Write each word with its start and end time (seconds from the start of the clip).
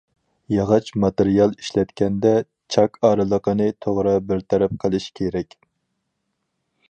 ياغاچ 0.51 0.87
ماتېرىيال 1.01 1.51
ئىشلەتكەندە، 1.63 2.31
چاك 2.75 2.97
ئارىلىقىنى 3.09 3.69
توغرا 3.87 4.15
بىر 4.31 4.43
تەرەپ 4.53 4.75
قىلىش 4.85 5.11
كېرەك. 5.21 5.55